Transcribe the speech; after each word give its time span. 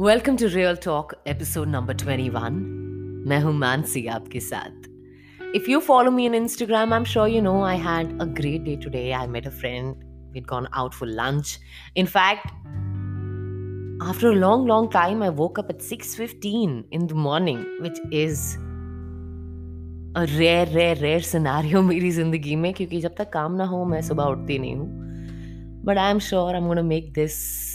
Welcome 0.00 0.36
to 0.36 0.46
real 0.46 0.76
talk 0.84 1.14
episode 1.26 1.68
number 1.68 1.96
21 1.96 2.58
मैं 3.28 3.40
हूं 3.40 3.52
मानसी 3.52 4.06
आपके 4.06 4.40
साथ 4.40 4.86
If 5.58 5.68
you 5.72 5.80
follow 5.80 6.10
me 6.10 6.24
on 6.28 6.34
Instagram, 6.34 6.92
I'm 6.92 7.04
sure 7.04 7.26
you 7.28 7.40
know 7.40 7.54
I 7.62 7.74
had 7.74 8.10
a 8.20 8.26
great 8.26 8.64
day 8.64 8.76
today. 8.76 9.14
I 9.14 9.26
met 9.26 9.46
a 9.46 9.50
friend. 9.50 10.02
We'd 10.32 10.46
gone 10.46 10.68
out 10.80 10.94
for 10.94 11.06
lunch. 11.06 11.52
In 12.02 12.06
fact, 12.06 12.50
after 14.08 14.30
a 14.30 14.34
long 14.34 14.66
long 14.66 14.90
time 14.90 15.22
I 15.22 15.30
woke 15.30 15.58
up 15.58 15.70
at 15.70 15.82
6:15 15.82 16.74
in 16.90 17.06
the 17.06 17.14
morning, 17.14 17.62
which 17.80 18.00
is 18.10 18.42
a 20.16 20.26
rare 20.34 20.66
rare 20.74 20.96
rare 20.96 21.22
scenario 21.30 21.82
मेरी 21.82 22.10
जिंदगी 22.10 22.56
में 22.56 22.72
क्योंकि 22.74 23.00
जब 23.00 23.14
तक 23.18 23.32
काम 23.32 23.52
ना 23.52 23.64
हो 23.64 23.84
मैं 23.84 24.02
सुबह 24.02 24.24
उठती 24.24 24.58
नहीं 24.58 24.76
हूँ 24.76 25.82
but 25.84 25.98
I 25.98 26.10
am 26.10 26.18
sure 26.28 26.54
I 26.54 26.60
am 26.60 26.66
gonna 26.66 26.82
make 26.82 27.12
this 27.12 27.34
a 27.34 27.69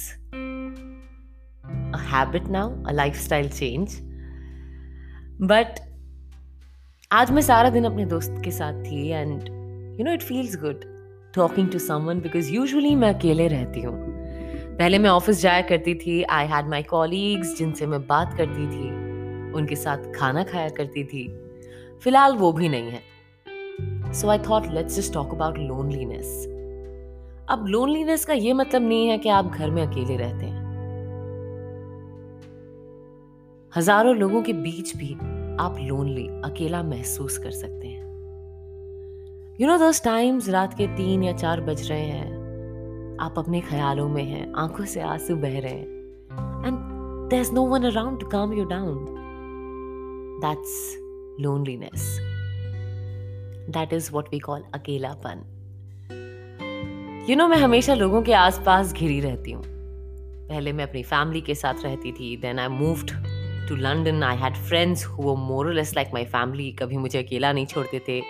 habit 2.12 2.48
now, 2.56 2.66
a 2.86 2.94
lifestyle 2.94 3.50
change. 3.58 3.96
But 5.52 5.80
आज 7.12 7.30
मैं 7.30 7.42
सारा 7.42 7.70
दिन 7.70 7.84
अपने 7.84 8.04
दोस्त 8.06 8.40
के 8.44 8.50
साथ 8.50 8.82
थी 8.84 9.08
and 9.08 9.48
you 10.00 10.04
know 10.04 10.12
it 10.12 10.22
feels 10.22 10.56
good 10.60 10.84
talking 11.34 11.68
to 11.70 11.78
someone 11.78 12.20
because 12.20 12.52
usually 12.52 12.94
मैं 12.94 13.14
अकेले 13.14 13.48
रहती 13.48 13.80
हूँ। 13.80 13.94
पहले 14.78 14.98
मैं 14.98 15.10
ऑफ़िस 15.10 15.40
जाया 15.42 15.60
करती 15.62 15.94
थी 15.94 16.22
आई 16.22 16.46
हैड 16.46 16.68
माई 16.68 16.82
कॉलीग्स 16.82 17.56
जिनसे 17.58 17.86
मैं 17.86 18.00
बात 18.06 18.36
करती 18.38 18.66
थी 18.66 18.88
उनके 19.52 19.76
साथ 19.76 20.12
खाना 20.16 20.42
खाया 20.44 20.68
करती 20.78 21.04
थी। 21.04 21.26
फ़िलहाल 22.02 22.36
वो 22.36 22.52
भी 22.52 22.68
नहीं 22.68 22.90
है। 22.90 24.12
So 24.12 24.28
I 24.28 24.38
thought 24.38 24.66
let's 24.72 24.96
just 24.96 25.12
talk 25.14 25.34
about 25.34 25.58
loneliness 25.58 26.46
अब 27.50 27.66
लोनलीनेस 27.68 28.24
का 28.24 28.32
ये 28.32 28.52
मतलब 28.52 28.82
नहीं 28.82 29.08
है 29.08 29.18
कि 29.18 29.28
आप 29.28 29.52
घर 29.52 29.70
में 29.70 29.82
अकेले 29.82 30.16
रहते 30.16 30.46
हैं। 30.46 30.55
हज़ारों 33.76 34.14
लोगों 34.16 34.40
के 34.42 34.52
बीच 34.52 34.96
भी 34.96 35.12
आप 35.60 35.76
लोनली 35.80 36.26
अकेला 36.44 36.82
महसूस 36.82 37.36
कर 37.38 37.50
सकते 37.50 37.88
हैं। 37.88 38.04
यू 39.60 39.66
नो 39.68 39.76
दोस्त 39.78 40.04
टाइम्स 40.04 40.48
रात 40.48 40.74
के 40.74 40.86
तीन 40.86 41.22
या 41.22 41.32
चार 41.32 41.60
बज 41.60 41.88
रहे 41.90 42.04
हैं। 42.04 43.18
आप 43.20 43.38
अपने 43.38 43.60
ख्यालों 43.60 44.08
में 44.08 44.22
हैं, 44.24 44.52
आँखों 44.54 44.84
से 44.84 45.00
आँसू 45.00 45.36
बह 45.36 45.58
रहे 45.60 45.72
हैं। 45.72 46.64
And 46.66 46.78
there 47.30 47.40
is 47.40 47.52
no 47.52 47.66
one 47.66 47.84
around 47.84 48.20
to 48.20 48.26
calm 48.28 48.52
you 48.52 48.64
down 48.64 49.04
that's 50.40 50.96
loneliness 51.40 52.18
that 53.70 53.92
is 53.92 54.10
what 54.12 54.32
we 54.32 54.38
call 54.38 54.64
अकेलापन। 54.74 55.44
यू 57.30 57.36
नो 57.36 57.48
मैं 57.48 57.58
हमेशा 57.58 57.94
लोगों 57.94 58.22
के 58.22 58.32
आसपास 58.32 58.92
घिरी 58.92 59.20
रहती 59.20 59.52
हूँ। 59.52 59.64
पहले 60.48 60.72
मैं 60.72 60.84
अपनी 60.84 61.02
फैमिली 61.02 61.40
के 61.40 61.54
साथ 61.54 61.84
रहती 61.84 62.12
थी 62.12 62.36
then 62.36 62.58
I 62.58 62.68
moved 62.68 63.10
to 63.68 63.76
London 63.76 64.22
I 64.22 64.36
had 64.36 64.54
friends 64.54 65.06
who 65.06 65.36
more 65.36 65.72
less 65.72 65.94
like 65.96 66.08
my 66.14 66.24
family 66.24 66.72
कभी 66.72 66.96
मुझे 66.96 67.22
अकेला 67.22 67.52
नहीं 67.52 67.66
छोड़ते 67.66 67.98
थे। 67.98 68.22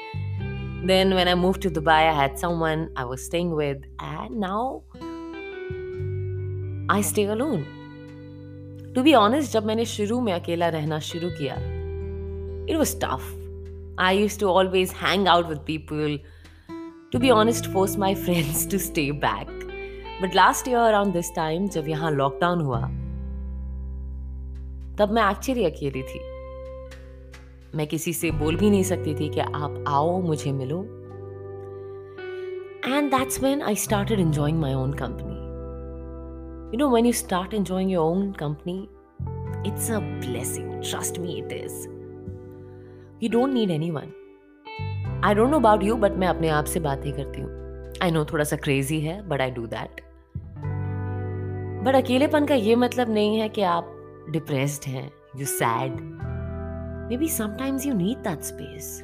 Then 0.87 1.13
when 1.13 1.29
I 1.29 1.35
move 1.35 1.59
to 1.63 1.71
Dubai 1.71 1.93
I 1.93 2.15
had 2.15 2.37
some 2.37 2.65
I 2.65 3.05
was 3.05 3.21
staying 3.21 3.53
with 3.53 3.85
and 4.03 4.39
now 4.39 4.79
I 6.97 7.03
stay 7.03 7.25
alone 7.25 7.65
to 8.95 9.03
be 9.03 9.15
honest 9.15 9.53
जब 9.53 9.67
मैंने 9.67 9.85
शुरू 9.85 10.21
में 10.21 10.33
अकेला 10.33 10.69
रहना 10.69 10.99
शुरू 10.99 11.31
किया 11.31 11.55
it 12.71 12.77
was 12.77 12.97
tough 13.01 13.33
I 14.01 14.19
use 14.19 14.41
to 14.41 14.49
always 14.49 14.91
hang 14.91 15.29
out 15.29 15.49
with 15.49 15.59
people 15.59 16.19
to 17.13 17.19
be 17.19 17.31
honest 17.31 17.67
force 17.67 17.97
my 17.99 18.15
friends 18.15 18.71
to 18.71 18.79
stay 18.79 19.13
back 19.13 19.49
but 20.23 20.35
last 20.35 20.69
year 20.69 20.79
around 20.79 21.13
this 21.13 21.35
time 21.37 21.69
जब 21.69 21.89
यहाँ 21.89 22.11
लॉकडाउन 22.11 22.61
हुआ 22.61 22.89
तब 24.99 25.11
मैं 25.13 25.31
एक्चुअली 25.31 25.65
अकेली 25.65 26.03
थी। 26.03 26.21
मैं 27.75 27.87
किसी 27.87 28.13
से 28.13 28.31
बोल 28.31 28.57
भी 28.57 28.71
नहीं 28.71 28.83
सकती 28.83 29.15
थी 29.15 29.29
कि 29.29 29.41
आप 29.41 29.85
आओ, 29.89 30.21
मुझे 30.21 30.53
मिलो। 30.53 30.83
And 32.87 33.11
that's 33.11 33.41
when 33.41 33.63
I 33.63 33.75
started 33.75 34.21
enjoying 34.21 34.59
my 34.61 34.75
own 34.75 34.93
company 34.93 35.35
you 36.73 36.79
know 36.79 36.91
when 36.91 37.07
you 37.07 37.13
start 37.13 37.55
enjoying 37.55 37.93
your 37.93 38.05
own 38.05 38.31
company 38.33 38.89
it's 39.67 39.91
a 39.91 39.99
blessing 39.99 40.73
trust 40.73 41.19
me 41.19 41.33
it 41.33 41.53
is 41.53 41.89
you 43.23 43.29
don't 43.29 43.53
need 43.53 43.71
anyone 43.71 44.13
I 45.25 45.35
don't 45.35 45.51
know 45.51 45.59
about 45.59 45.83
you 45.83 45.97
but 45.97 46.13
मैं 46.13 46.29
अपने 46.29 46.49
आप 46.49 46.65
से 46.65 46.81
बातें 46.81 47.13
करती 47.13 47.41
हूँ। 47.41 47.51
I 48.03 48.11
know 48.11 48.25
थोड़ा 48.25 48.45
सा 48.45 48.57
crazy 48.57 49.01
है 49.01 49.29
but 49.29 49.41
I 49.41 49.51
do 49.51 49.67
that 49.67 50.01
but 51.85 51.95
अकेलेपन 51.95 52.47
का 52.47 52.55
ये 52.55 52.77
मतलब 52.77 53.11
नहीं 53.11 53.39
है 53.39 53.49
कि 53.49 53.63
आप 53.63 53.93
डिप्रेस्ड 54.31 54.89
है 54.89 55.11
you 55.37 55.47
sad 55.47 56.01
maybe 57.17 57.29
sometimes 57.29 57.87
you 57.87 57.95
need 57.95 58.19
that 58.19 58.41
space 58.41 59.03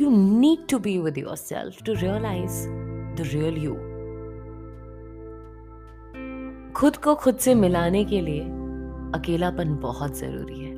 you 0.00 0.10
need 0.40 0.68
to 0.70 0.78
be 0.78 0.98
with 0.98 1.18
yourself 1.36 1.82
to 1.82 1.92
realise 1.92 2.68
the 3.16 3.16
real 3.20 3.56
you 3.56 3.74
खुद 6.72 6.96
को 6.96 7.14
खुद 7.14 7.36
से 7.36 7.54
मिलाने 7.54 8.04
के 8.04 8.20
लिए 8.20 8.40
अकेलापन 9.14 9.76
बहुत 9.76 10.18
ज़रूरी 10.18 10.60
है। 10.60 10.72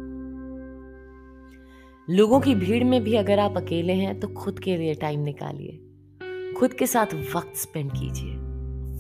लोगों 2.11 2.41
की 2.41 2.55
भीड़ 2.55 2.85
में 2.85 3.05
भी 3.05 3.15
अगर 3.17 3.39
आप 3.39 3.57
अकेले 3.57 3.93
हैं 3.93 4.21
तो 4.21 4.29
खुद 4.29 4.59
के 4.59 4.77
लिए 4.77 4.95
टाइम 4.95 5.21
निकालिए। 5.21 6.53
खुद 6.53 6.73
के 6.73 6.87
साथ 6.87 7.15
वक्त 7.37 7.57
स्पेंड 7.57 7.91
कीजिए। 7.93 8.35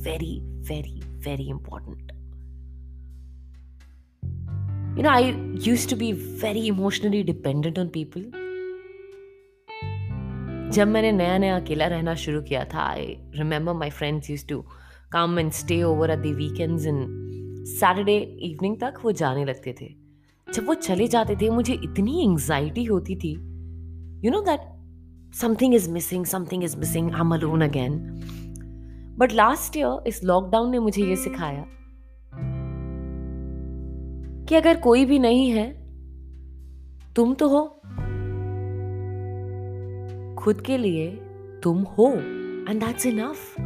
Very 0.05 0.41
very 0.41 1.01
very 1.01 1.49
important 1.49 2.13
You 4.97 5.03
know, 5.03 5.10
I 5.10 5.34
used 5.59 5.88
to 5.88 5.97
be 5.97 6.12
very 6.12 6.69
emotionally 6.69 7.25
dependent 7.28 7.78
on 7.82 7.88
people. 7.94 8.22
जब 10.75 10.88
मैंने 10.88 11.10
नया 11.12 11.38
नया 11.38 11.56
अकेला 11.60 11.87
रहना 11.87 12.15
शुरू 12.25 12.43
किया 12.43 12.65
था 12.75 12.82
I 12.91 13.06
remember 13.37 13.72
my 13.78 13.91
friends 13.91 14.31
use 14.31 14.47
to 14.49 14.60
come 15.12 15.38
and 15.38 15.50
stay 15.53 15.82
over 15.82 16.10
at 16.10 16.19
the 16.19 16.34
weekends 16.37 16.87
in 16.87 17.03
Saturday 17.69 18.16
evening 18.50 18.77
तक 18.81 19.00
वो 19.05 19.12
जाने 19.22 19.44
लगते 19.44 19.75
थे। 19.81 19.88
जब 20.49 20.66
वो 20.66 20.75
चले 20.75 21.09
जाते 21.09 21.37
थे 21.43 21.50
मुझे 21.50 21.75
इतनी 21.75 22.22
एंग्जाइटी 22.25 22.84
होती 22.84 23.16
थी। 23.25 23.32
You 24.25 24.31
know 24.31 24.41
that 24.50 24.61
something 25.41 25.75
is 25.75 25.91
missing 25.91 26.26
something 26.26 26.65
is 26.65 26.76
missing 26.78 27.12
I 27.12 27.21
am 27.21 27.34
alone 27.34 27.69
again 27.69 27.99
but 29.19 29.32
last 29.32 29.76
year 29.76 30.09
इस 30.09 30.25
लॉकडाउन 30.25 30.71
ने 30.71 30.78
मुझे 30.78 31.05
ये 31.05 31.16
सिखाया। 31.16 31.66
कि 34.49 34.55
अगर 34.55 34.77
कोई 34.81 35.05
भी 35.05 35.19
नहीं 35.19 35.50
है, 35.50 35.66
तुम 37.16 37.34
तो 37.34 37.49
हो। 37.49 37.65
खुद 40.38 40.60
के 40.60 40.77
लिए 40.78 41.10
तुम 41.62 41.82
हो 41.99 42.10
and 42.12 42.81
that's 42.81 43.06
enough 43.06 43.60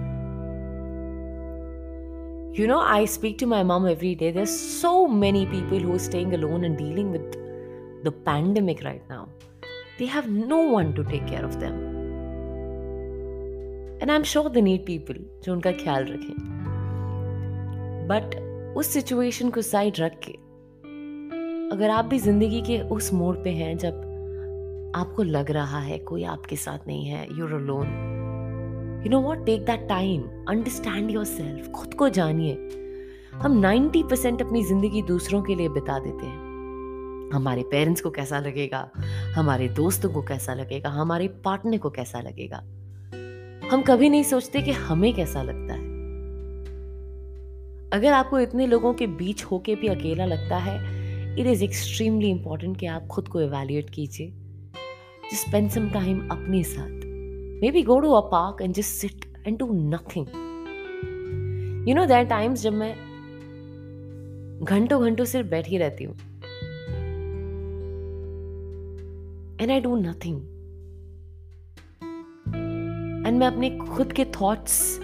you 2.60 2.66
know 2.66 2.80
I 2.82 3.06
speak 3.06 3.36
to 3.40 3.46
my 3.46 3.62
mom 3.62 3.88
every 3.88 4.14
day 4.14 4.30
there 4.32 4.44
so 4.44 5.06
many 5.16 5.44
people 5.46 5.84
who 5.84 5.98
staying 5.98 6.32
alone 6.32 6.64
and 6.64 6.76
dealing 6.78 7.12
with 7.12 7.30
the 8.04 8.12
pandemic 8.26 8.82
right 8.84 9.10
now 9.10 9.26
they 9.98 10.04
have 10.14 10.30
no 10.46 10.62
one 10.70 10.92
to 10.92 11.02
take 11.02 11.24
care 11.24 11.44
of 11.44 11.56
them 11.56 11.86
and 14.02 14.10
I 14.10 14.16
am 14.16 14.22
sure 14.22 14.48
the 14.50 14.58
need 14.64 14.86
people 14.86 15.24
जो 15.44 15.52
उनका 15.52 15.72
ख्याल 15.84 16.04
रखें। 16.08 16.34
But 18.10 18.36
उस 18.76 18.86
situation 18.86 19.50
को 19.50 19.62
side 19.62 20.00
रख 20.00 20.18
के 20.18 20.47
अगर 21.72 21.90
आप 21.90 22.04
भी 22.04 22.18
ज़िंदगी 22.18 22.60
के 22.60 22.80
उस 22.80 23.12
मोड़ 23.12 23.36
पे 23.36 23.50
हैं 23.50 23.78
जब 23.78 23.94
आपको 24.96 25.22
लग 25.22 25.50
रहा 25.50 25.80
है 25.80 25.98
कोई 25.98 26.24
आपके 26.24 26.56
साथ 26.56 26.78
नहीं 26.86 27.06
है 27.06 27.38
you're 27.38 27.52
alone 27.52 27.87
you 29.04 29.10
know 29.10 29.20
what 29.20 29.46
take 29.46 29.64
that 29.64 29.88
time 29.88 30.22
understand 30.48 31.10
yourself 31.25 31.70
खुद 31.70 31.94
को 31.94 32.08
जानिए. 32.08 32.54
हम 33.34 33.60
90 33.60 34.02
परसेंट 34.02 34.43
अपनी 34.43 34.64
ज़िंदगी 34.64 35.02
दूसरों 35.02 35.43
के 35.43 35.54
लिए 35.54 35.69
बिता 35.69 35.98
देते 35.98 36.26
हैं. 36.26 37.31
हमारे 37.32 37.62
पेरेंट्स 37.62 38.00
को 38.00 38.10
कैसा 38.10 38.38
लगेगा? 38.38 38.90
हमारे 39.34 39.69
दोस्तों 39.69 40.10
को 40.10 40.22
कैसा 40.22 40.54
लगेगा? 40.54 40.88
हमारे 40.88 41.28
पार्टनर 41.28 41.78
को 41.78 41.90
कैसा 41.90 42.20
लगेगा? 42.20 42.56
हम 43.72 43.82
कभी 43.82 44.08
नहीं 44.08 44.22
सोचते 44.22 44.62
कि 44.62 44.70
हमें 44.70 45.14
कैसा 45.14 45.43
लगता 45.43 45.75
है. 45.75 45.88
अगर 47.90 48.12
आपको 48.12 48.38
इतने 48.38 48.66
लोगों 48.66 48.94
के 48.94 49.06
बीच 49.06 49.44
होके 49.44 49.75
भी 49.75 49.88
अकेला 49.88 50.25
लगता 50.25 50.56
है 50.56 50.97
इट 51.38 51.46
इज़ 51.46 51.64
एक्सट्रीमली 51.64 52.29
इंपॉर्टेंट 52.31 52.76
कि 52.76 52.87
आप 52.87 53.06
खुद 53.06 53.29
को 53.29 53.40
एवेल्यूएट 53.40 53.90
कीजिए। 53.90 54.32
जस्ट 55.31 55.46
स्पेंड 55.46 55.70
सम 55.70 55.88
टाइम 55.90 56.29
अपने 56.31 56.62
साथ। 56.64 57.05
Maybe 57.70 57.82
go 57.82 57.99
to 58.00 58.12
a 58.12 58.20
park 58.31 58.62
and 58.62 58.75
just 58.75 59.00
sit 59.00 59.25
and 59.46 59.58
do 59.58 59.73
nothing 59.73 60.26
you 61.88 61.94
know 61.94 62.06
that 62.06 62.29
times 62.29 62.62
जब 62.62 62.73
मैं 62.73 62.94
घंटों 64.64 65.02
घंटों 65.02 65.25
सिर्फ़ 65.25 65.49
बैठी 65.49 65.79
रहती 65.79 66.05
हूँ। 66.05 66.14
And 69.61 69.70
I 69.70 69.81
do 69.81 69.96
nothing 69.96 70.41
and 73.26 73.38
मैं 73.38 73.46
अपने 73.46 73.70
खुद 73.79 74.12
के 74.12 74.25
थॉट्स 74.41 74.99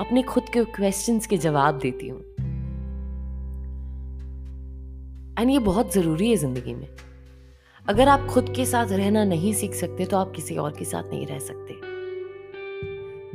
अपने 0.00 0.22
खुद 0.22 0.48
के 0.52 0.64
क्वेश्चंस 0.64 1.26
के 1.26 1.36
जवाब 1.36 1.78
देती 1.78 2.08
हूँ। 2.08 2.20
एंड 5.40 5.50
ये 5.50 5.58
बहुत 5.58 5.92
ज़रूरी 5.94 6.28
है 6.30 6.36
ज़िंदगी 6.36 6.74
में। 6.74 6.88
अगर 7.86 8.08
आप 8.08 8.26
खुद 8.26 8.52
के 8.56 8.64
साथ 8.66 8.86
रहना 8.86 9.24
नहीं 9.24 9.52
सीख 9.54 9.74
सकते 9.74 10.04
तो 10.04 10.16
आप 10.16 10.32
किसी 10.36 10.56
और 10.56 10.72
के 10.72 10.84
साथ 10.84 11.10
नहीं 11.10 11.26
रह 11.26 11.38
सकते। 11.38 11.74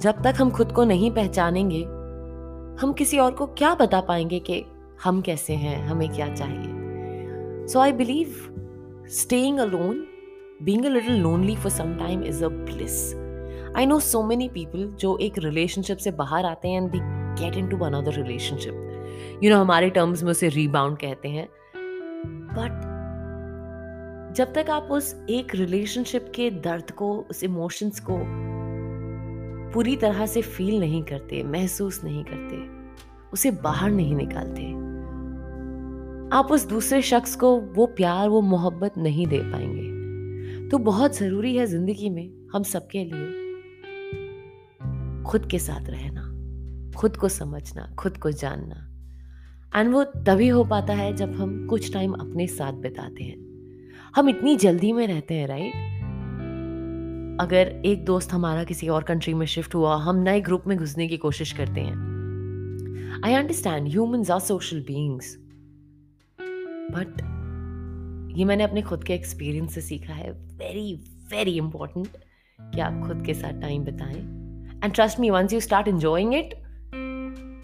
जब 0.02 0.22
तक 0.24 0.34
हम 0.38 0.52
खुद 0.52 0.72
को 0.72 0.84
नहीं 0.84 1.12
पहचानेंगे, 1.12 1.82
हम 2.82 2.94
किसी 2.98 3.18
और 3.18 3.32
को 3.32 3.46
क्या 3.48 3.74
बता 3.76 4.02
पाएँगे 4.02 4.40
कि 4.40 4.64
हम 5.04 5.22
कैसे 5.22 5.54
हैं, 5.54 5.86
हमें 5.88 6.10
क्या 6.10 6.34
चाहिए? 6.36 7.68
So 7.68 7.80
I 7.80 7.92
believe 7.92 8.36
staying 9.14 9.60
alone 9.60 10.06
being 10.64 10.86
a 10.86 10.90
little 10.90 11.20
lonely 11.22 11.56
for 11.56 11.72
some 11.72 11.96
time 11.98 12.24
is 12.24 12.44
a 12.46 12.48
bliss 12.48 13.14
I 13.78 13.86
know 13.86 14.00
so 14.02 14.24
many 14.24 14.50
people 14.50 14.88
जो 15.00 15.18
एक 15.18 15.38
रिलेशनशिप 15.40 15.98
से 15.98 16.12
बाहर 16.14 16.46
आते 16.46 16.68
हैं 16.68 16.82
and 16.82 16.92
they 16.92 17.00
get 17.42 17.58
into 17.68 17.78
another 17.86 18.14
relationship 18.14 19.40
you 19.44 19.50
know 19.50 19.62
हमारे 19.62 19.90
टर्म्स 19.90 20.24
में 20.24 20.32
उसे 20.32 20.50
रीबाउंड 20.50 20.98
कहते 20.98 21.30
हैं। 21.30 21.48
बट 22.26 22.94
जब 24.36 24.54
तक 24.54 24.70
आप 24.70 24.84
उस 24.84 25.26
एक 25.30 25.56
रिलेशनशिप 25.56 26.32
के 26.36 26.50
दर्द 26.52 26.92
को, 26.92 27.18
उस 27.30 27.44
इमोशंस 27.44 28.00
को 28.00 28.18
पूरी 29.74 29.96
तरह 29.96 30.26
से 30.26 30.42
फील 30.42 30.80
नहीं 30.80 31.04
करते, 31.04 31.44
महसूस 31.44 32.04
नहीं 32.04 32.24
करते, 32.24 32.58
उसे 33.34 33.52
बाहर 33.52 33.92
नहीं 33.92 34.16
निकालते, 34.16 34.62
आप 36.38 36.48
उस 36.52 36.66
दूसरे 36.68 37.02
शख्स 37.02 37.36
को 37.36 37.60
वो 37.60 37.86
प्यार, 37.86 38.30
वो 38.30 38.42
मोहब्बत 38.42 38.98
नहीं 38.98 39.28
दे 39.28 39.40
पाएँगे। 39.40 40.70
तो 40.70 40.78
बहुत 40.78 41.18
ज़रूरी 41.18 41.56
है 41.56 41.66
ज़िंदगी 41.66 42.10
में 42.10 42.50
हम 42.54 42.64
सबके 42.64 43.04
लिए 43.04 43.44
खुद 45.24 45.46
के 45.52 45.60
साथ 45.60 45.90
रहना, 45.90 46.22
खुद 46.98 47.18
को 47.18 47.30
समझना, 47.30 47.96
खुद 48.00 48.18
को 48.18 48.32
जानना। 48.32 48.92
एंड 49.76 49.94
वो 49.94 50.04
तभी 50.04 50.48
हो 50.48 50.64
पाता 50.64 50.94
है 50.94 51.16
जब 51.16 51.34
हम 51.34 51.68
कुछ 51.68 51.94
टाइम 51.94 52.12
अपने 52.12 52.48
साथ 52.48 52.74
बिताते 52.74 53.24
हैं। 53.24 53.46
हम 54.16 54.30
इतनी 54.30 54.56
जल्दी 54.56 54.92
में 54.92 55.08
रहते 55.08 55.34
हैं 55.34 55.48
राइट 55.48 55.74
अगर 57.42 57.82
एक 57.86 58.06
दोस्त 58.06 58.32
हमारा 58.32 58.64
किसी 58.64 58.88
और 58.88 59.04
कंट्री 59.04 59.34
में 59.34 59.46
शिफ्ट 59.46 59.76
हुआ 59.76 59.96
हम 59.96 60.16
नए 60.16 60.42
ग्रुप 60.42 60.64
में 60.68 60.78
घुसने 60.78 61.08
की 61.08 61.18
कोशिश 61.18 61.52
करते 61.52 61.82
हैं। 61.82 62.16
I 63.26 63.34
understand 63.34 63.88
humans 63.88 64.32
are 64.32 64.40
social 64.40 64.80
beings 64.82 65.38
but 66.92 67.36
ये 68.38 68.46
मैंने 68.46 68.64
अपने 68.64 68.82
खुद 68.82 69.04
के 69.04 69.14
एक्सपीरियंस 69.14 69.74
से 69.76 69.82
सीखा 69.82 70.14
है। 70.14 70.32
वेरी 70.32 70.96
वेरी 71.32 71.52
इंपॉर्टेंट 71.52 72.08
कि 72.62 72.80
आप 72.80 73.08
खुद 73.08 73.26
के 73.26 73.34
साथ 73.34 73.62
टाइम 73.62 73.84
बिताएँ। 73.84 74.20
And 74.84 74.94
trust 74.94 75.20
me 75.20 75.30
me, 75.30 75.54
you 75.54 75.60
start 75.60 75.88
start 75.88 76.34
it 76.34 76.54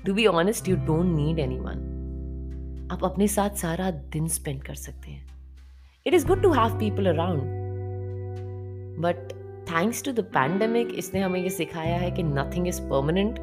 it, 0.05 0.15
be 0.15 0.25
honest 0.25 0.69
you 0.69 0.75
don't 0.75 1.15
need 1.15 1.39
any 1.39 1.55
anyone. 1.55 1.90
आप 2.91 3.03
अपने 3.05 3.27
साथ 3.27 3.55
सारा 3.55 3.89
दिन 3.91 4.27
स्पेंड 4.27 4.63
कर 4.63 4.75
सकते 4.75 5.11
हैं। 5.11 5.25
It 6.05 6.13
is 6.13 6.25
good 6.27 6.41
to 6.43 6.51
have 6.51 6.77
people 6.79 7.05
around 7.05 7.41
but 9.01 9.31
thanks 9.69 10.03
to 10.03 10.11
the 10.11 10.19
pandemic 10.33 10.93
इसने 10.97 11.21
हमें 11.21 11.39
ये 11.39 11.49
सिखाया 11.49 11.97
है 11.97 12.09
कि 12.11 12.23
नथिंग 12.23 12.67
इज़ 12.67 12.81
परमानेंट 12.81 13.39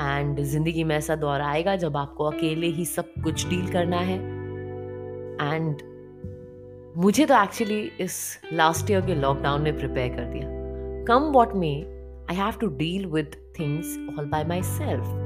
एंड 0.00 0.40
ज़िंदगी 0.42 0.84
में 0.84 0.94
ऐसा 0.96 1.16
दौर 1.16 1.40
आएगा 1.40 1.76
जब 1.76 1.96
आपको 1.96 2.24
अकेले 2.24 2.66
ही 2.66 2.84
सब 2.84 3.12
कुछ 3.24 3.48
डील 3.48 3.72
करना 3.72 3.98
है। 4.00 4.18
एंड 5.54 5.82
मुझे 6.96 7.26
तो 7.26 7.42
एक्चुअली 7.42 7.80
इस 8.00 8.20
लास्ट 8.52 8.90
ईयर 8.90 9.06
के 9.06 9.14
लॉकडाउन 9.14 9.62
ने 9.62 9.72
प्रिपेयर 9.72 10.14
कर 10.16 10.24
दिया। 10.24 11.04
कम 11.06 11.32
वॉट 11.32 11.54
में 11.54 12.26
I 12.30 12.36
have 12.36 12.60
to 12.60 12.66
deal 12.76 13.06
with 13.06 13.36
things 13.58 13.98
all 14.18 14.24
by 14.26 14.44
myself 14.62 15.21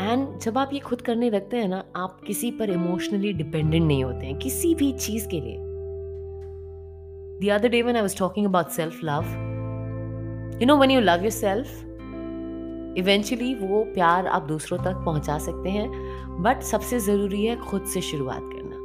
and 0.00 0.38
जब 0.38 0.58
आप 0.58 0.70
ये 0.72 0.80
खुद 0.80 1.00
करने 1.00 1.30
लगते 1.30 1.56
हैं 1.56 1.68
ना 1.68 1.84
आप 1.96 2.20
किसी 2.26 2.50
पर 2.50 2.70
इमोशनली 2.70 3.32
डिपेंडेंट 3.32 3.86
नहीं 3.86 4.04
होते 4.04 4.26
हैं 4.26 4.38
किसी 4.38 4.74
भी 4.74 4.92
चीज़ 4.92 5.28
के 5.28 5.40
लिए। 5.40 5.56
The 7.40 7.50
other 7.56 7.70
day 7.70 7.82
when 7.82 7.96
I 7.96 8.02
was 8.02 8.14
talking 8.14 8.46
about 8.46 8.72
self 8.72 9.02
love, 9.02 9.26
you 10.60 10.66
know, 10.66 10.76
when 10.82 10.90
you 10.90 11.00
love 11.00 11.24
yourself, 11.24 11.66
eventually 12.98 13.54
वो 13.54 13.82
प्यार 13.84 14.26
आप 14.26 14.42
दूसरों 14.42 14.78
तक 14.78 15.02
पहुँचा 15.04 15.38
सकते 15.38 15.70
हैं 15.70 15.88
बट 16.42 16.62
सबसे 16.62 16.98
ज़रूरी 16.98 17.44
है 17.44 17.56
खुद 17.56 17.84
से 17.84 18.00
शुरुआत 18.00 18.42
करना। 18.42 18.76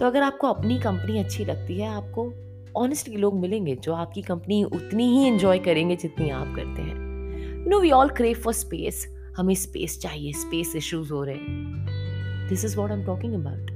तो 0.00 0.06
अगर 0.06 0.22
आपको 0.22 0.46
अपनी 0.46 0.78
कंपनी 0.78 1.18
अच्छी 1.18 1.44
लगती 1.44 1.80
है 1.80 1.88
आपको 1.88 2.32
ऑनेस्टली 2.76 3.16
लोग 3.16 3.40
मिलेंगे 3.40 3.74
जो 3.74 3.94
आपकी 3.94 4.22
कंपनी 4.22 4.64
उतनी 4.64 5.06
ही 5.18 5.26
इंजॉय 5.26 5.58
करेंगे 5.58 5.96
जितनी 5.96 6.30
आप 6.30 6.54
करते 6.56 6.82
हैं। 6.82 7.66
No 7.68 7.80
we 7.80 7.90
all 7.90 8.08
crave 8.08 8.36
for 8.36 8.52
space 8.54 9.06
हमें 9.38 9.54
स्पेस 9.54 10.00
चाहिए 10.00 10.32
स्पेस 10.32 10.76
इश्यूज़ 10.76 11.12
हो 11.12 11.24
रहे 11.24 11.34
हैं। 11.34 12.48
This 12.48 12.64
is 12.64 12.76
what 12.76 12.90
I 12.90 12.98
am 12.98 13.06
talking 13.06 13.34
about 13.34 13.70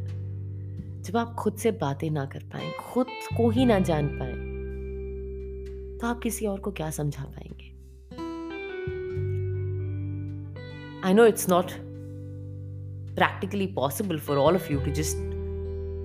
जब 1.02 1.16
आप 1.16 1.34
खुद 1.34 1.54
से 1.54 1.70
बातें 1.70 2.10
ना 2.10 2.24
कर 2.24 2.38
पाए 2.38 2.72
खुद 2.80 3.06
को 3.36 3.50
ही 3.50 3.64
ना 3.64 3.78
जान 3.78 4.08
पाए 4.08 4.32
तो 5.98 6.06
आप 6.06 6.20
किसी 6.20 6.46
और 6.46 6.60
को 6.60 6.70
क्या 6.70 6.90
समझा 6.90 7.24
पाएँगे? 7.24 7.70
I 11.08 11.14
know 11.14 11.26
it's 11.26 11.48
not 11.48 11.72
practically 13.16 13.66
possible 13.74 14.20
for 14.26 14.34
all 14.42 14.56
of 14.58 14.68
you 14.70 14.76
to 14.84 14.92
just 14.98 15.18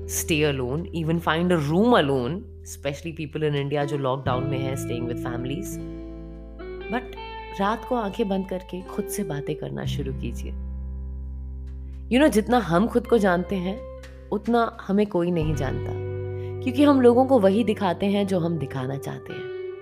stay 0.07 0.39
alone, 0.43 0.81
even 1.01 1.21
find 1.27 1.53
a 1.55 1.59
room 1.69 1.93
alone 1.99 2.33
especially 2.65 3.11
people 3.11 3.43
in 3.43 3.55
India 3.55 3.85
जो 3.85 3.97
लॉकडाउन 3.97 4.43
में 4.43 4.59
है 4.59 4.75
स्टेइंग 4.75 5.07
विद 5.07 5.17
फैमिलीज़ 5.17 5.96
रात 7.59 7.85
को 7.85 7.95
आँखें 7.95 8.29
बंद 8.29 8.49
करके 8.49 8.81
खुद 8.81 9.05
से 9.05 9.23
बातें 9.23 9.55
करना 9.55 9.85
शुरू 9.85 10.13
कीजिए। 10.13 10.51
यू 12.11 12.19
नो 12.19 12.27
जितना 12.27 12.57
हम 12.57 12.87
खुद 12.87 13.07
को 13.07 13.17
जानते 13.17 13.55
हैं, 13.55 13.79
उतना 14.31 14.77
हमें 14.87 15.07
कोई 15.07 15.31
नहीं 15.31 15.55
जानता। 15.55 15.91
क्योंकि 16.63 16.83
हम 16.83 17.01
लोगों 17.01 17.25
को 17.25 17.39
वही 17.39 17.63
दिखाते 17.63 18.05
हैं 18.05 18.27
जो 18.27 18.39
हम 18.39 18.57
दिखाना 18.57 18.97
चाहते 18.97 19.33
हैं। 19.33 19.73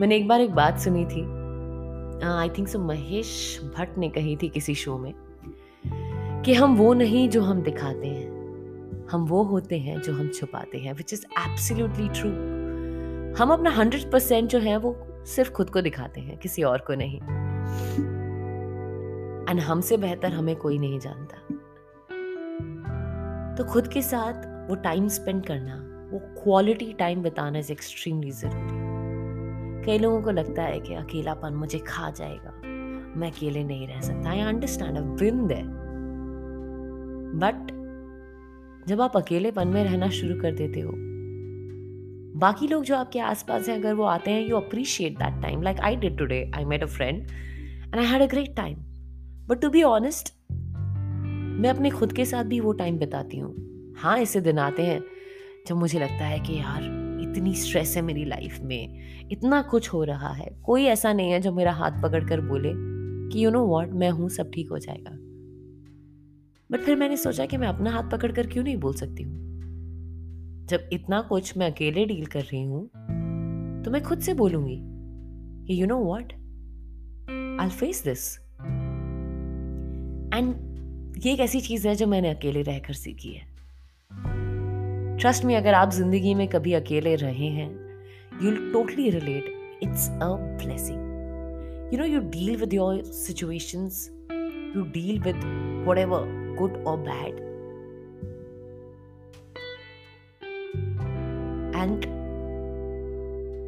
मैंने 0.00 0.16
एक 0.16 0.28
बार 0.28 0.40
एक 0.40 0.50
बात 0.50 0.80
सुनी 0.80 1.04
थी। 1.04 1.40
I 2.26 2.48
think 2.48 2.68
so 2.68 2.78
Mahesh 2.78 3.60
Bhatt 3.78 3.98
ने 3.98 4.08
कही 4.08 4.36
थी 4.36 4.48
किसी 4.48 4.74
शो 4.74 4.98
में 4.98 5.14
कि 6.44 6.54
हम 6.54 6.76
वो 6.76 6.94
नहीं 6.94 7.28
जो 7.28 7.42
हम 7.42 7.62
दिखाते 7.62 8.08
हैं। 8.08 8.40
हम 9.10 9.26
वो 9.26 9.42
होते 9.42 9.78
हैं 9.78 10.02
जो 10.02 10.12
हम 10.12 10.28
छुपाते 10.28 10.78
हैं 10.78 10.92
विच 10.92 11.12
इज़ 11.12 11.24
एब्सोल्युटली 11.50 12.08
ट्रू 12.08 12.30
हम 13.36 13.50
अपना 13.50 13.70
हंड्रेड 13.70 14.10
परसेंट 14.10 14.50
जो 14.50 14.58
है, 14.58 14.76
वो 14.76 15.09
सिर्फ़ 15.36 15.52
खुद 15.52 15.70
को 15.70 15.80
दिखाते 15.80 16.20
हैं, 16.20 16.38
किसी 16.38 16.62
और 16.62 16.78
को 16.78 16.94
नहीं। 16.94 17.20
एंड 19.50 19.60
हमसे 19.60 19.96
बेहतर 19.96 20.32
हमें 20.32 20.56
कोई 20.56 20.78
नहीं 20.78 20.98
जानता। 20.98 21.36
तो 23.56 23.64
खुद 23.64 23.88
के 23.88 24.02
साथ 24.02 24.68
वो 24.70 24.74
टाइम 24.74 25.08
स्पेंड 25.08 25.46
करना, 25.46 25.76
वो 26.12 26.18
क्वालिटी 26.18 26.92
टाइम 26.92 27.22
बिताना 27.22 27.58
इज़ 27.58 27.72
एक्सट्रीमली 27.72 28.30
ज़रूरी। 28.30 28.90
कई 29.84 29.98
लोगों 29.98 30.22
को 30.22 30.30
लगता 30.30 30.62
है 30.62 30.80
कि 30.80 30.94
अकेलापन 30.94 31.52
मुझे 31.52 31.78
खा 31.78 32.10
जाएगा, 32.10 32.50
मैं 33.16 33.30
अकेले 33.30 33.64
नहीं 33.64 33.88
रह 33.88 34.00
सकता। 34.00 34.30
आई 34.30 34.40
अंडरस्टैंड 34.40 34.98
बट 37.34 37.80
जब 38.88 39.00
आप 39.00 39.16
अकेलेपन 39.16 39.68
में 39.68 39.84
रहना 39.84 40.08
शुरू 40.08 40.40
कर 40.40 40.52
देते 40.54 40.80
हो 40.80 40.92
बाकी 42.36 42.66
लोग 42.66 42.84
जो 42.84 42.96
आपके 42.96 43.18
आसपास 43.18 43.68
हैं, 43.68 43.76
अगर 43.76 43.94
वो 43.94 44.04
आते 44.04 44.30
हैं 44.30 44.48
you 44.48 44.56
appreciate 44.56 45.18
that 45.18 45.42
time 45.42 45.62
like 45.62 45.80
I 45.80 45.96
did 45.96 46.18
today 46.18 46.50
I 46.56 46.64
met 46.64 46.82
a 46.82 46.86
friend 46.86 47.22
and 47.84 47.96
I 47.96 48.06
had 48.06 48.22
a 48.22 48.26
great 48.26 48.56
time 48.56 48.76
but 49.48 49.60
to 49.60 49.70
be 49.70 49.82
honest 49.82 50.34
मैं 51.60 51.70
अपने 51.70 51.90
खुद 51.90 52.12
के 52.12 52.24
साथ 52.24 52.44
भी 52.44 52.60
वो 52.60 52.72
टाइम 52.72 52.98
बिताती 52.98 53.38
हूँ। 53.38 53.54
हाँ 53.98 54.18
ऐसे 54.18 54.40
दिन 54.40 54.58
आते 54.58 54.82
हैं 54.82 55.00
जब 55.68 55.76
मुझे 55.76 55.98
लगता 55.98 56.24
है 56.24 56.38
कि 56.40 56.58
यार, 56.58 56.82
इतनी 57.22 57.54
स्ट्रेस 57.54 57.96
है 57.96 58.02
मेरी 58.02 58.24
लाइफ 58.24 58.60
में। 58.60 59.28
इतना 59.30 59.62
कुछ 59.62 59.92
हो 59.92 60.04
रहा 60.04 60.32
है। 60.32 60.56
कोई 60.64 60.84
ऐसा 60.84 61.12
नहीं 61.12 61.30
है 61.30 61.40
जो 61.40 61.52
मेरा 61.52 61.72
हाथ 61.72 62.02
पकड़ 62.02 62.24
कर 62.28 62.40
बोले 62.40 62.72
कि 63.32 63.44
यू 63.44 63.50
नो 63.50 63.64
वॉट 63.66 63.90
मैं 63.90 64.10
हूँ, 64.10 64.28
सब 64.28 64.50
ठीक 64.50 64.70
हो 64.70 64.78
जाएगा. 64.78 65.10
बट 66.72 66.80
फिर 66.80 66.96
मैंने 66.96 67.16
सोचा 67.16 67.46
कि 67.46 67.56
मैं 67.56 67.68
अपना 67.68 67.90
हाथ 67.90 68.10
पकड़ 68.10 68.32
कर 68.32 68.46
क्यों 68.46 68.64
नहीं 68.64 68.76
बोल 68.76 68.94
सकती 68.94 69.22
हूँ? 69.22 69.49
जब 70.70 70.88
इतना 70.92 71.20
कुछ 71.20 71.56
मैं 71.56 71.70
अकेले 71.72 72.04
डील 72.04 72.26
कर 72.26 72.40
रही 72.40 72.62
हूँ 72.62 72.86
तो 73.84 73.90
मैं 73.90 74.02
खुद 74.02 74.20
से 74.20 74.34
बोलूँगी 74.34 74.78
कि 75.66 75.80
you 75.82 75.86
know 75.86 75.96
what 75.96 76.32
I 77.60 77.68
face 77.68 78.02
this 78.04 78.38
and 80.34 81.16
ये 81.26 81.32
एक 81.32 81.40
ऐसी 81.40 81.60
चीज़ 81.60 81.88
है 81.88 81.94
जो 81.94 82.06
मैंने 82.06 82.30
अकेले 82.30 82.62
रहकर 82.62 82.92
सीखी 82.92 83.32
है। 83.32 83.48
ट्रस्ट 85.18 85.44
में 85.44 85.56
अगर 85.56 85.74
आप 85.74 85.90
ज़िंदगी 85.90 86.34
में 86.34 86.46
कभी 86.48 86.72
अकेले 86.72 87.14
रहे 87.14 87.48
हैं 87.48 87.70
you 88.42 88.72
totally 88.72 89.10
relate 89.10 89.78
it's 89.82 90.08
a 90.10 90.36
blessing 90.62 90.98
you 91.94 91.98
know 91.98 92.04
you 92.04 92.20
deal 92.30 92.56
with 92.56 92.74
your 92.74 93.02
situations 93.02 94.08
you 94.76 94.82
deal 94.82 95.20
with 95.20 95.36
whatever 95.98 96.40
good 96.58 96.84
और 96.84 97.04
bad. 97.04 97.49
And 101.80 102.06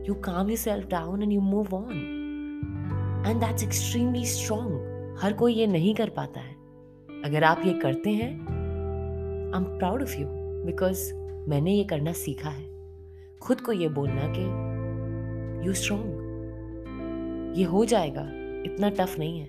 you 0.07 0.17
calm 0.25 0.49
yourself 0.51 0.89
down 0.89 1.23
and 1.27 1.33
you 1.35 1.43
move 1.51 1.71
on. 1.73 1.93
And 3.27 3.43
that's 3.43 3.65
extremely 3.67 4.25
strong. 4.31 4.73
हर 5.23 5.33
कोई 5.33 5.55
ये 5.55 5.67
नहीं 5.67 5.95
कर 5.95 6.09
पाता 6.09 6.41
है। 6.41 6.55
अगर 7.25 7.45
आप 7.45 7.61
ये 7.65 7.73
करते 7.73 8.11
हैं 8.11 8.31
I 9.55 9.61
am 9.61 9.79
proud 9.79 10.03
of 10.03 10.17
you 10.17 10.27
because 10.67 11.15
मैंने 11.49 11.73
ये 11.73 11.85
करना 11.85 12.13
सीखा 12.13 12.49
है। 12.49 12.65
खुद 13.43 13.61
को 13.61 13.73
ये 13.73 13.89
बोलना 13.89 14.23
कि 14.37 15.67
यू 15.67 15.73
स्ट्रोंग 15.73 16.05
ये 17.59 17.65
हो 17.65 17.85
जाएगा, 17.85 18.23
इतना 18.67 18.89
टफ 18.91 19.19
नहीं 19.19 19.41
है। 19.41 19.47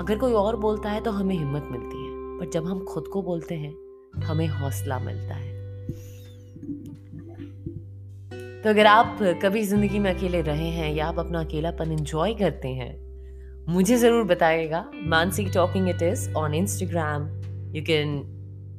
अगर 0.00 0.18
कोई 0.18 0.32
और 0.32 0.56
बोलता 0.56 0.90
है 0.90 1.00
तो 1.00 1.10
हमें 1.10 1.34
हिम्मत 1.34 1.68
मिलती 1.70 2.04
है। 2.04 2.38
पर 2.38 2.50
जब 2.50 2.66
हम 2.66 2.84
खुद 2.84 3.06
को 3.06 3.22
बोलते 3.22 3.54
हैं, 3.54 3.74
हमें 4.22 4.46
हौसला 4.46 4.98
मिलता 4.98 5.34
है। 5.34 5.55
तो 8.66 8.70
अगर 8.70 8.86
आप 8.86 9.18
कभी 9.42 9.62
ज़िंदगी 9.62 9.98
में 9.98 10.10
अकेले 10.12 10.40
रहे 10.42 10.68
हैं 10.68 10.90
या 10.94 11.06
आप 11.06 11.18
अपना 11.18 11.40
अकेलापन 11.40 11.90
इंजॉय 11.92 12.32
करते 12.34 12.68
हैं, 12.68 12.88
मुझे 13.68 13.96
ज़रूर 13.96 14.24
बताइएगा। 14.24 14.84
Mansi 15.02 15.44
talking 15.54 15.88
it 15.88 16.02
is 16.02 16.28
on 16.36 16.54
Instagram 16.54 17.28
you 17.76 17.82
can 17.82 18.16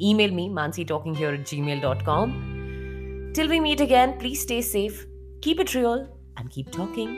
email 0.13 0.31
me 0.31 0.49
Mansi 0.49 0.83
talking 0.85 1.15
Gmail 1.61 1.79
dot 1.81 2.05
com 2.05 2.33
till 3.35 3.47
we 3.49 3.59
meet 3.59 3.81
again 3.81 4.17
please 4.19 4.41
stay 4.41 4.61
safe 4.63 5.03
keep 5.43 5.59
it 5.61 5.75
real 5.75 6.05
and 6.39 6.49
keep 6.49 6.71
talking 6.77 7.15